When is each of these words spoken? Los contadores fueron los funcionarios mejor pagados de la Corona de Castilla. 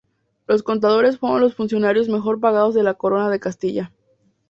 Los 0.47 0.63
contadores 0.63 1.19
fueron 1.19 1.41
los 1.41 1.53
funcionarios 1.53 2.09
mejor 2.09 2.39
pagados 2.39 2.73
de 2.73 2.81
la 2.81 2.95
Corona 2.95 3.29
de 3.29 3.39
Castilla. 3.39 3.91